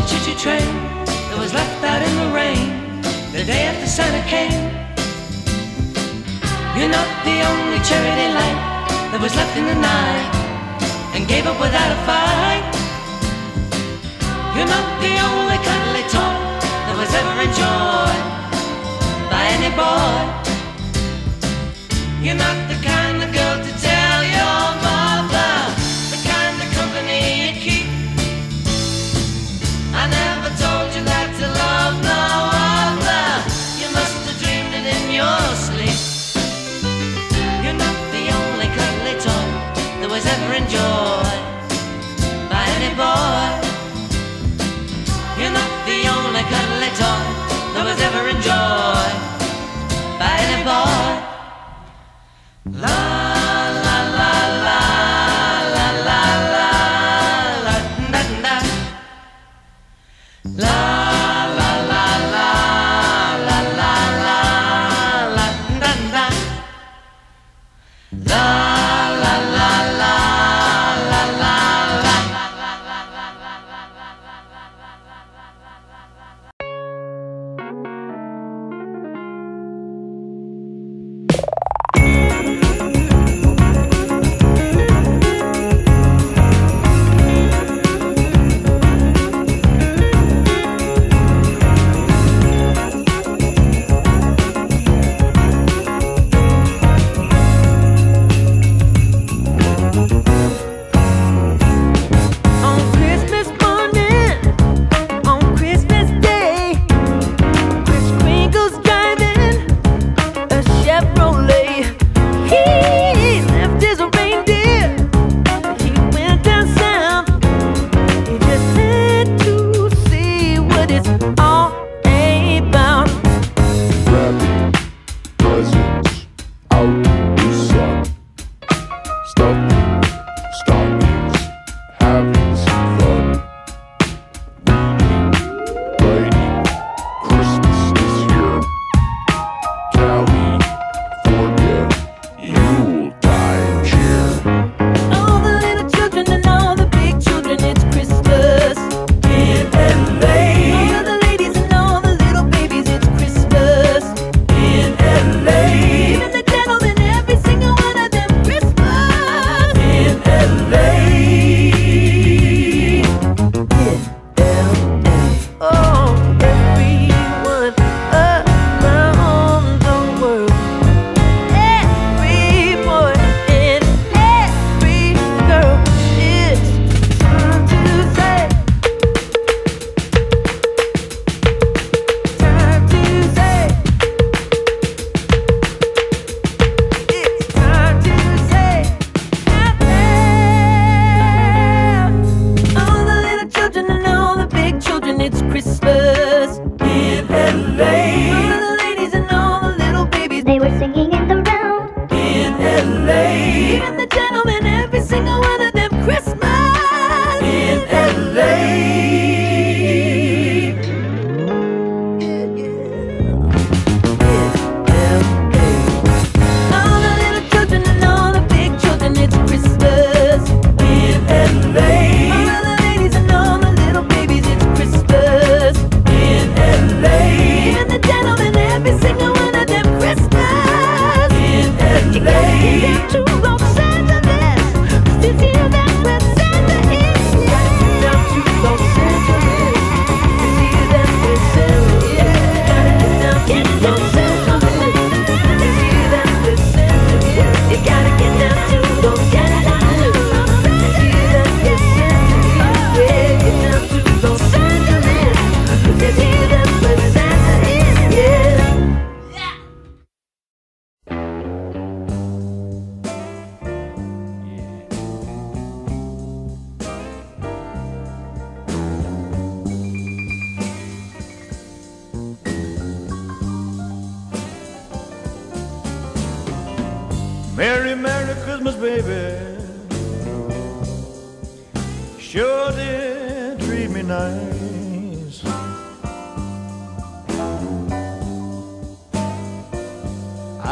[0.00, 0.72] The choo-choo train
[1.28, 3.04] that was left out in the rain
[3.36, 4.64] the day after Santa came.
[6.72, 10.24] You're not the only charity light that was left in the night
[11.12, 12.64] and gave up without a fight.
[14.56, 16.32] You're not the only cuddly toy
[16.88, 18.24] that was ever enjoyed
[19.28, 20.16] by any boy.
[22.24, 22.79] You're not the
[43.00, 43.48] boy.
[45.38, 47.24] You're not the only cuddly toy
[47.72, 49.18] that was ever enjoyed
[50.20, 50.99] by any boy.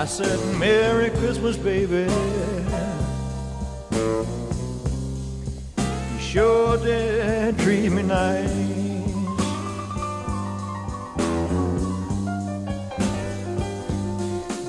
[0.01, 2.07] I said, Merry Christmas, baby.
[6.13, 8.49] You sure did treat me nice.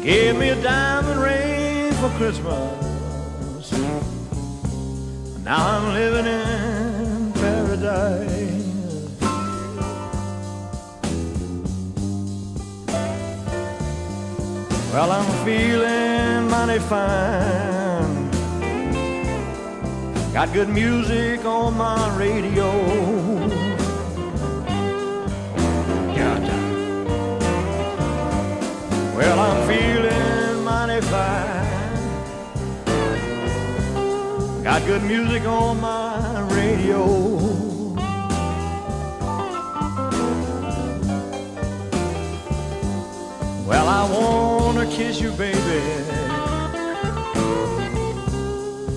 [0.01, 3.71] Gave me a diamond ring for Christmas.
[5.43, 8.28] Now I'm living in paradise.
[14.91, 18.31] Well, I'm feeling mighty fine.
[20.33, 22.71] Got good music on my radio.
[26.17, 26.57] Gotcha.
[29.15, 31.67] Well, I'm feeling mighty fine.
[34.63, 37.05] Got good music on my radio.
[43.67, 45.81] Well, I wanna kiss you, baby,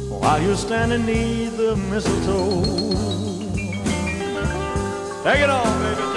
[0.09, 2.63] while you're standing neath the mistletoe.
[5.25, 6.12] Take it on, baby,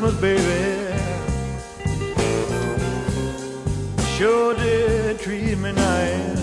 [0.00, 0.96] Christmas, baby.
[4.16, 6.40] Sure did treat me nice.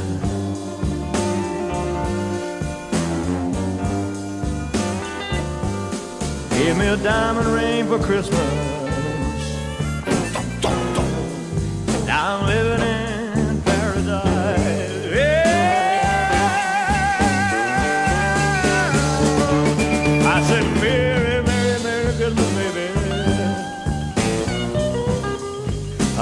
[6.52, 8.77] Give me a diamond ring for Christmas.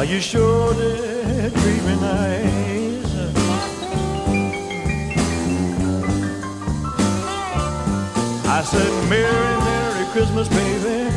[0.07, 3.15] You sure did treat me nice.
[8.45, 11.09] I said, Merry, Merry Christmas, baby.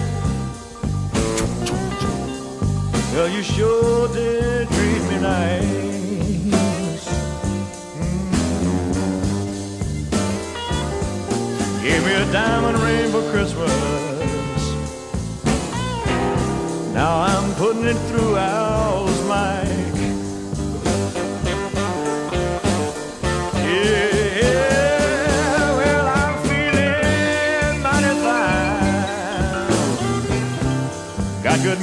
[3.13, 7.09] Well, you sure did treat me nice.
[7.99, 8.33] Mm.
[11.83, 13.89] Gave me a diamond ring for Christmas.
[16.95, 18.37] Now I'm putting it through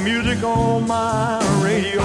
[0.06, 2.00] music on my radio.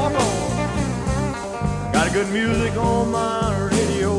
[1.93, 4.13] Got good music on my radio.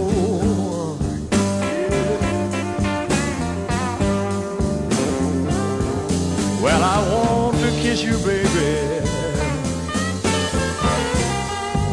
[6.63, 8.71] Well, I want to kiss you, baby,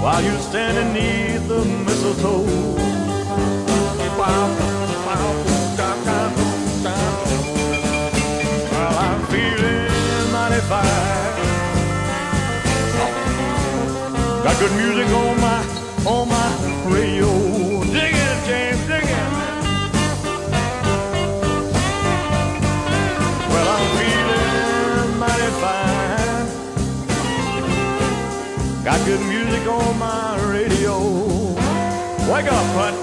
[0.04, 1.75] while you're standing near the
[2.06, 2.14] well,
[9.00, 11.58] I'm feeling mighty fine.
[14.44, 15.66] Got good music on my
[16.06, 16.48] on my
[16.94, 17.26] radio.
[17.86, 19.32] Dig it, James, dig it.
[23.50, 26.48] Well, I'm feeling mighty fine.
[28.84, 30.25] Got good music on my
[32.36, 32.94] Leg up, putt.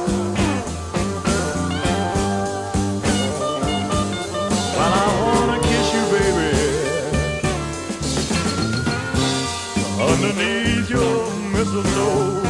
[4.76, 6.50] Well, I wanna kiss you, baby,
[10.10, 11.16] underneath your
[11.50, 12.42] mistletoe.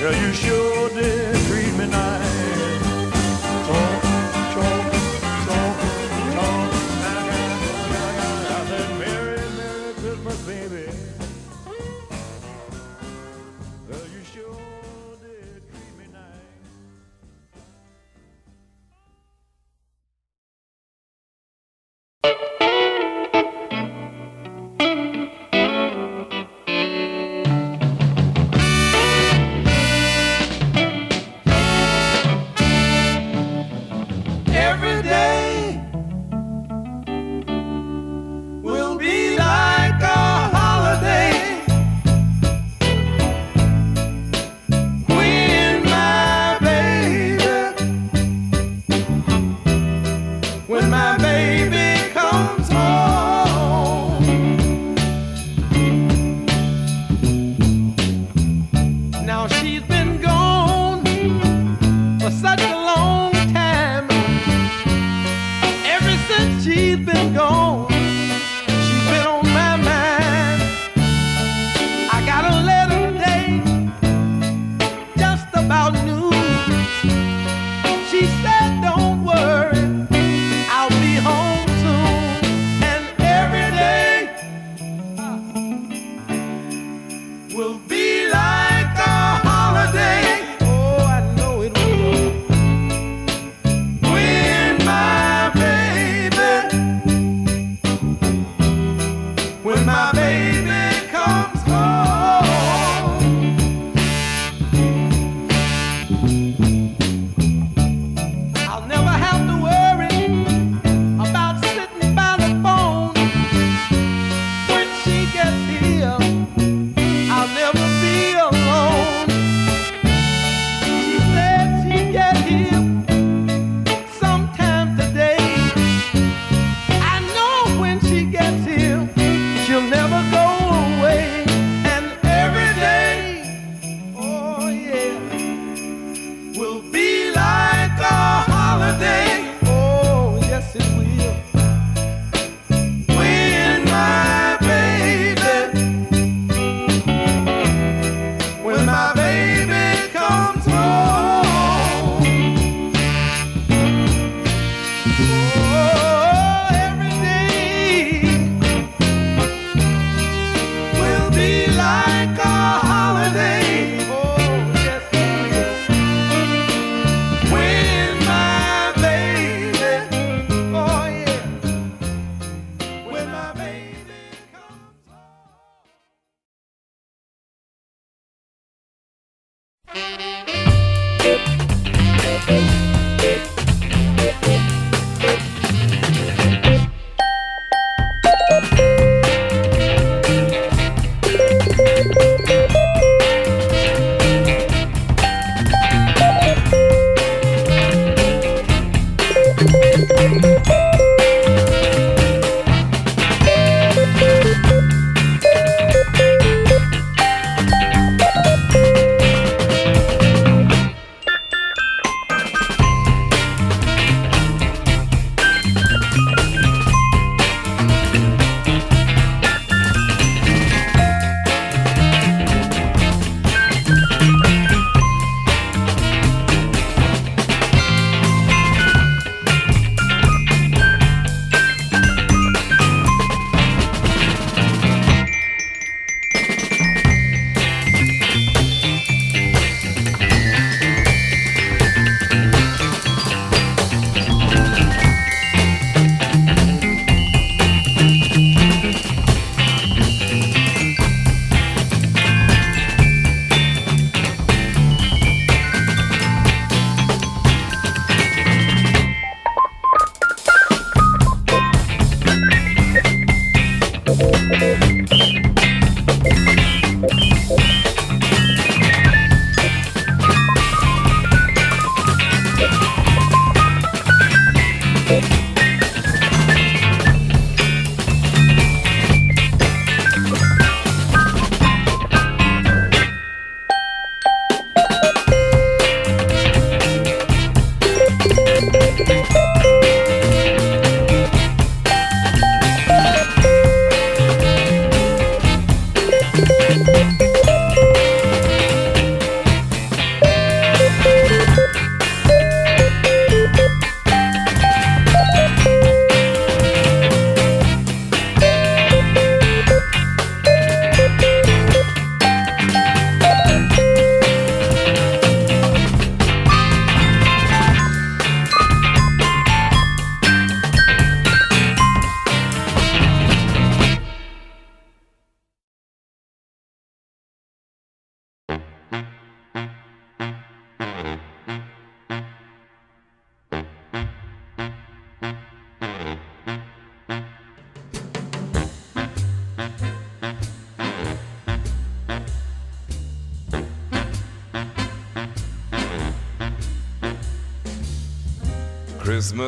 [0.00, 0.53] Yeah, you sure.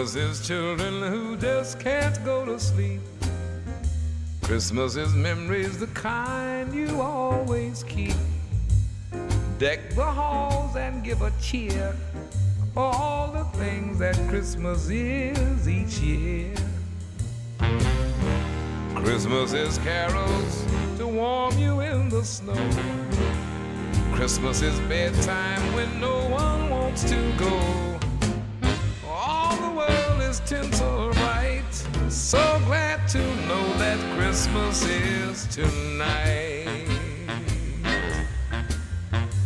[0.07, 3.01] Christmas is children who just can't go to sleep.
[4.41, 8.15] Christmas is memories, the kind you always keep.
[9.59, 11.93] Deck the halls and give a cheer
[12.73, 16.55] for all the things that Christmas is each year.
[18.95, 20.65] Christmas is carols
[20.99, 22.55] to warm you in the snow.
[24.15, 27.96] Christmas is bedtime when no one wants to go.
[30.37, 31.63] Is tinsel right.
[32.11, 33.19] So glad to
[33.49, 36.67] know that Christmas is tonight.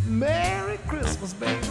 [0.04, 1.68] Merry Christmas, baby.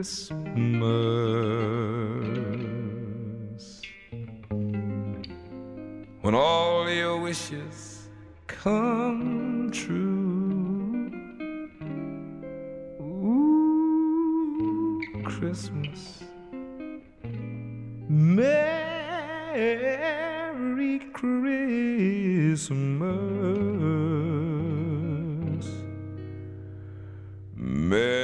[0.00, 0.32] Christmas.
[6.22, 8.08] When all your wishes
[8.46, 11.10] come true.
[13.02, 16.22] Ooh, Christmas.
[18.08, 18.70] Merry
[21.12, 22.70] Christmas.
[27.54, 28.19] Merry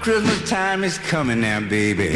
[0.00, 2.12] Christmas time is coming now, baby.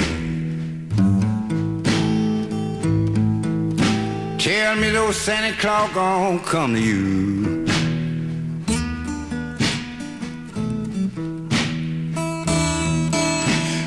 [4.39, 7.65] Tell me those Santa Claus gon' come to you.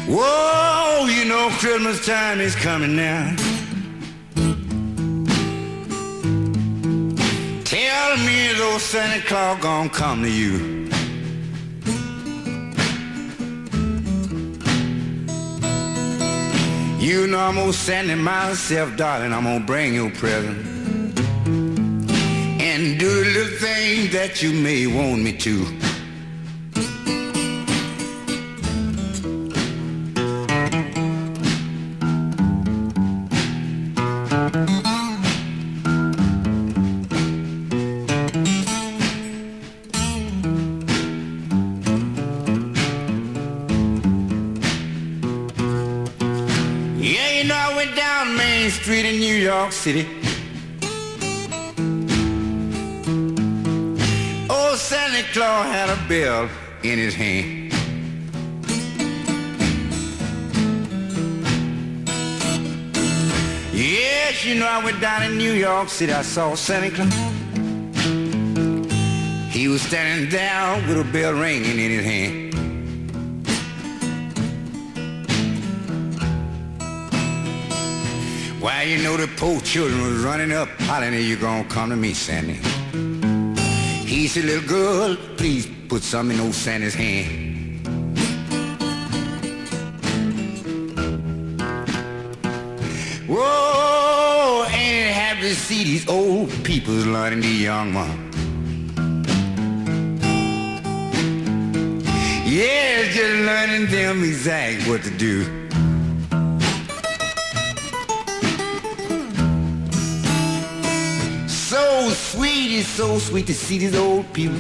[0.08, 3.36] Whoa, you know Christmas time is coming now.
[7.64, 10.75] Tell me old Santa Claus gonna come to you?
[17.16, 19.32] You know I'm gonna send him myself, darling.
[19.32, 20.58] I'm gonna bring you a present.
[22.60, 25.95] And do the little things that you may want me to.
[49.86, 50.08] City.
[54.50, 56.50] Old Santa Claus had a bill
[56.82, 57.72] in his hand.
[63.72, 66.14] Yes, you know I went down in New York City.
[66.14, 67.14] I saw Santa Claus.
[69.54, 72.45] He was standing there with a bell ringing in his hand.
[78.86, 82.60] You know the poor children was running up, hollering, you gonna come to me, Sandy.
[84.06, 87.88] He said, little girl, please put some in old Sandy's hand.
[93.28, 98.32] Whoa, ain't it happy to see these old people learning the young one.
[102.46, 105.55] Yeah, just learning them exact what to do.
[112.78, 114.58] It's so sweet to see these old people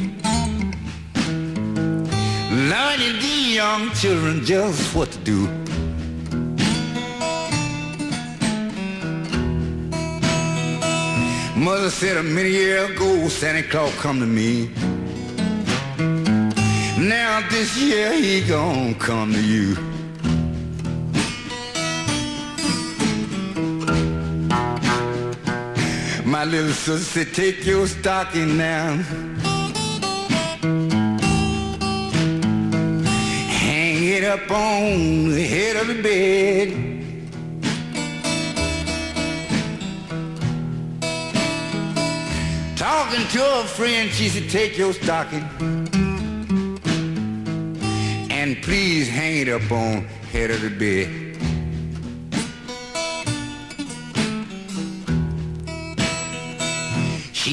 [2.71, 5.47] learning the young children just what to do.
[11.57, 14.69] Mother said a many years ago, Santa Claus come to me.
[16.97, 19.94] Now this year he gon' come to you.
[26.35, 28.99] My little sister take your stocking down.
[33.47, 36.73] Hang it up on the head of the bed.
[42.75, 45.47] Talking to a friend, she said, take your stocking.
[48.29, 51.24] And please hang it up on head of the bed.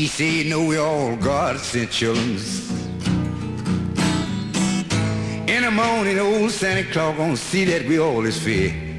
[0.02, 2.30] She said, know we all God sent children.
[5.46, 8.91] In the morning, old Santa Claus gonna see that we all is fed.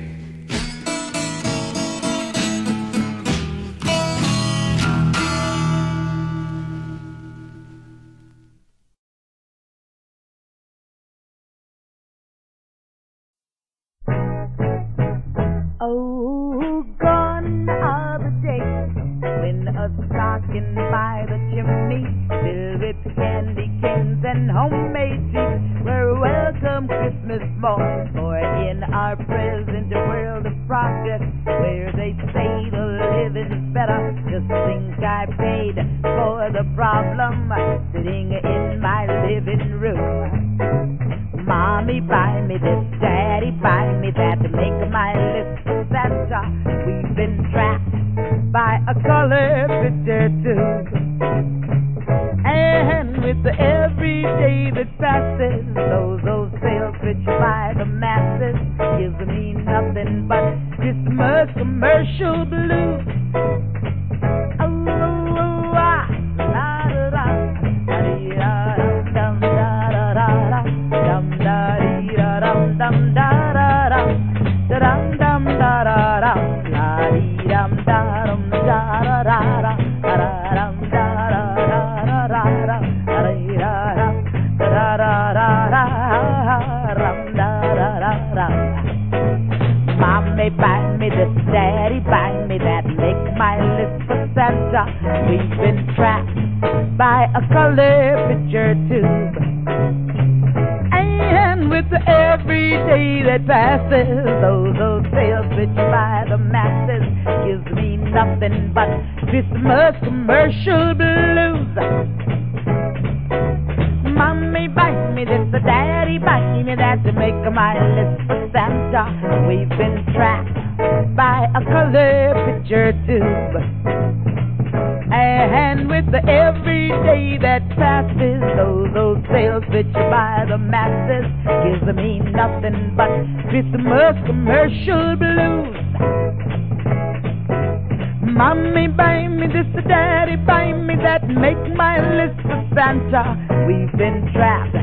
[138.54, 143.34] Mommy buy me this, daddy buy me that, make my list for Santa.
[143.66, 144.78] We've been trapped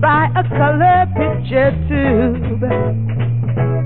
[0.00, 2.62] by a color picture tube.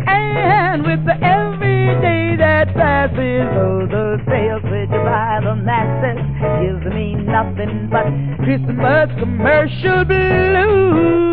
[0.07, 6.20] And with the every day that passes, oh, those sales which buy the masses
[6.61, 8.05] gives me nothing but
[8.45, 11.33] Christmas commercial blues.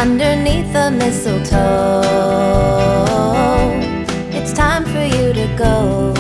[0.04, 2.02] underneath the mistletoe.
[4.38, 6.14] It's time for you to go.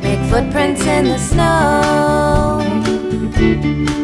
[0.00, 2.62] Make footprints in the snow.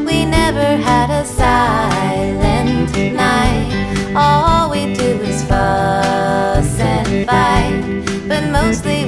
[0.08, 4.12] We never had a silent night.
[4.14, 9.05] All we do is fuss and fight, but mostly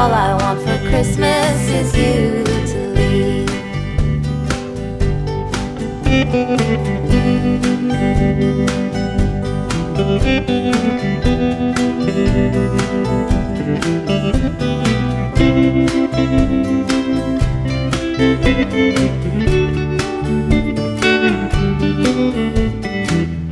[0.00, 3.50] All I want for Christmas is you to leave.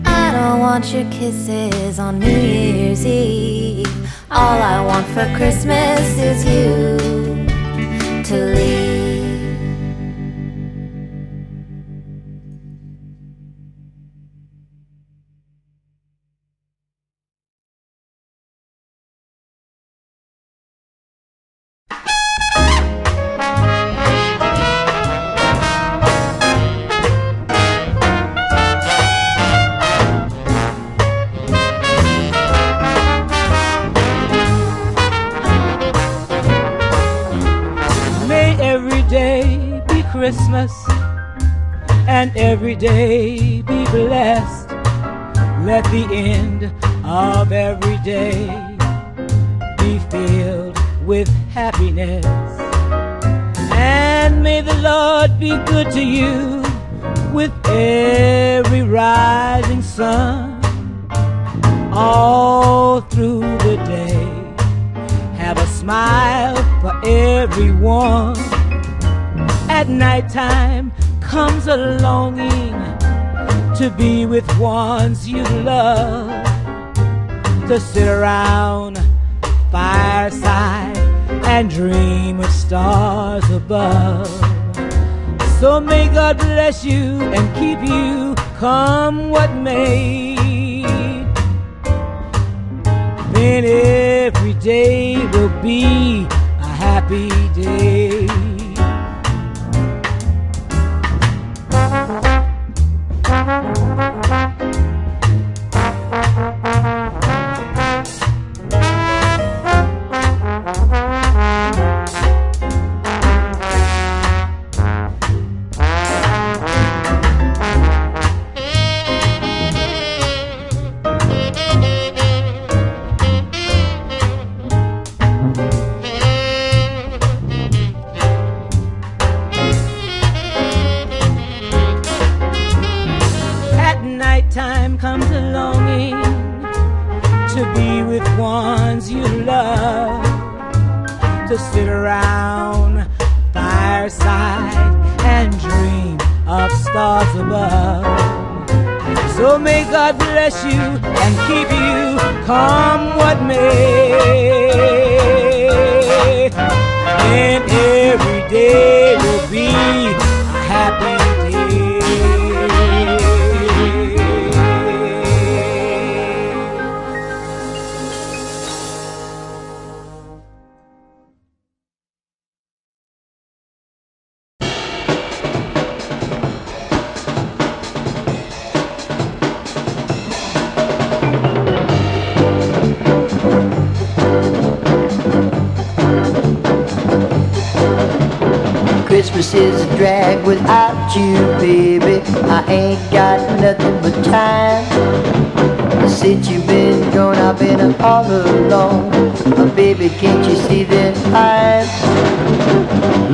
[0.06, 3.87] I don't want your kisses on New Year's Eve.
[4.30, 7.17] All I want for Christmas is you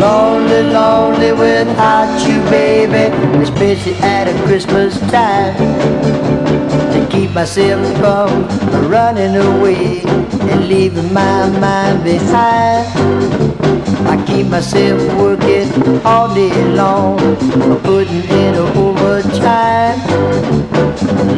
[0.04, 3.04] lonely, lonely without you, baby?
[3.42, 5.54] Especially at a Christmas time
[6.92, 8.28] to keep myself from
[8.90, 10.02] running away
[10.50, 12.84] and leaving my mind behind.
[14.12, 15.68] I keep myself working
[16.04, 17.18] all day long,
[17.88, 19.98] putting in overtime.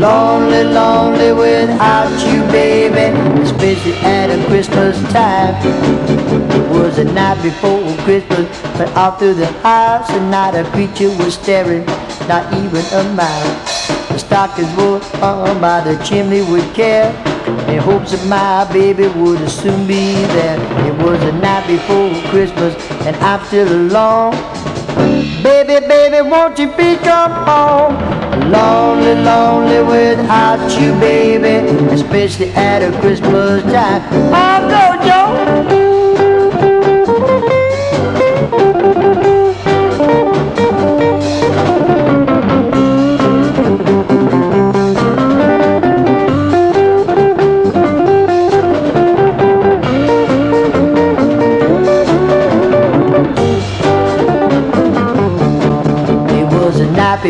[0.00, 3.06] Lonely, lonely without you, baby,
[3.40, 5.54] especially at a Christmas time.
[6.56, 8.46] It was the night before Christmas,
[8.78, 11.84] but all through the house, and not a creature was staring,
[12.30, 13.88] not even a mouse.
[14.10, 17.10] The stockings were hung by the chimney with care
[17.68, 20.56] in hopes that my baby would soon be there.
[20.86, 24.34] It was the night before Christmas and I'm still alone.
[25.42, 27.94] Baby, baby, won't you please come home?
[28.52, 34.00] Lonely, lonely without you, baby, especially at a Christmas time.
[34.32, 35.25] Oh, Joe.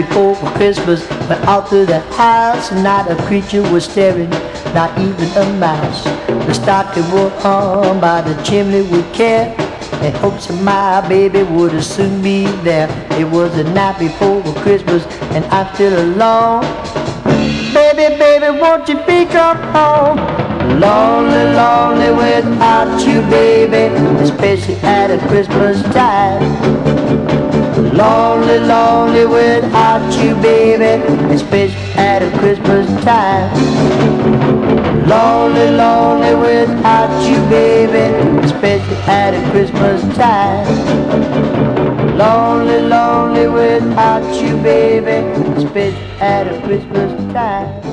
[0.02, 4.28] Before Christmas, but all through the house, not a creature was staring,
[4.74, 6.04] not even a mouse.
[6.46, 9.54] The stocking was hung by the chimney with care,
[10.02, 12.88] in hopes that my baby would soon be there.
[13.12, 16.60] It was the night before Christmas, and I'm still alone.
[17.72, 20.18] Baby, baby, won't you be come home?
[20.78, 27.45] Lonely, lonely without you, baby, especially at a Christmas time.
[27.96, 33.50] Lonely, lonely without you, baby, especially at a Christmas time.
[35.08, 40.66] Lonely, lonely without you, baby, especially at a Christmas time.
[42.18, 45.26] Lonely, lonely without you, baby,
[45.56, 47.85] especially at a Christmas time.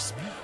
[0.00, 0.39] Peace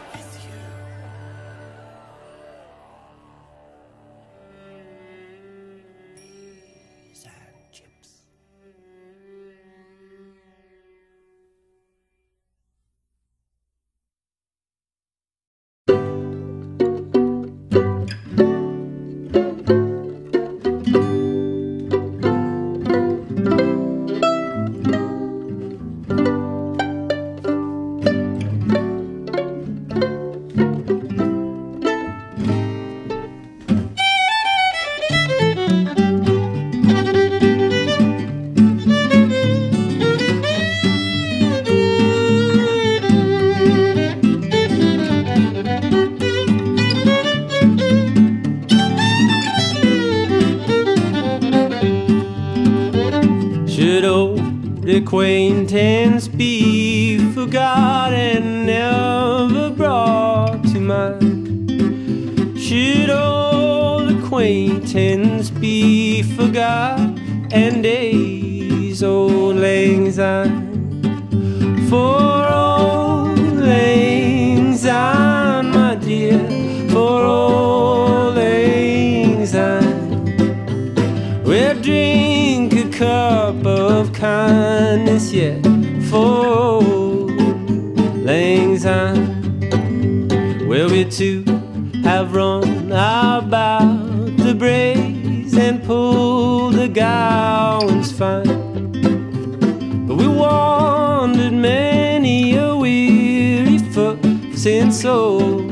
[104.87, 105.66] since auld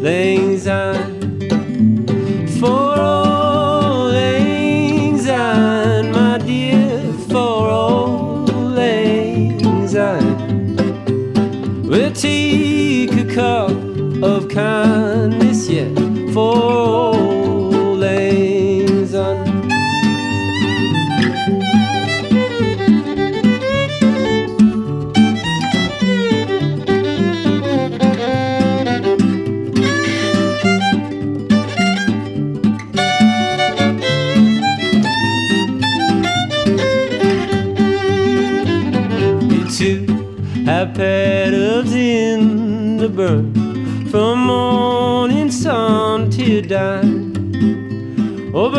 [0.00, 0.97] lang syne.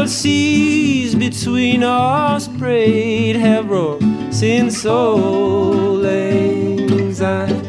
[0.10, 4.02] Seas between us sprayed have roared
[4.34, 7.62] since auld lang syne.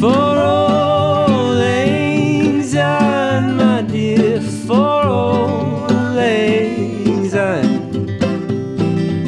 [0.00, 8.08] For auld lang syne, my dear, for auld lang syne.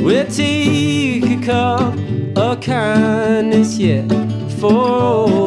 [0.03, 1.95] We'll take a cup
[2.35, 4.09] of kindness yet
[4.59, 5.38] for old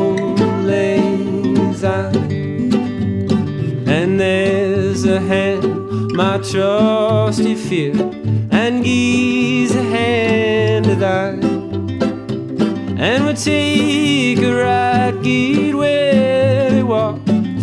[6.14, 7.94] my trusty fiere
[8.52, 11.44] and gives a hand to thine.
[13.00, 17.20] And we'll take a right gate where we walk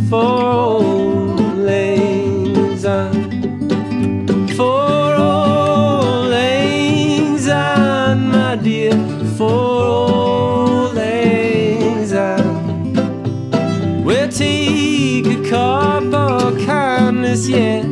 [0.09, 4.27] for auld lang syne.
[4.57, 8.97] For auld lang syne, my dear,
[9.37, 12.95] for auld lang syne.
[14.05, 17.88] We'll take a cup of kindness yet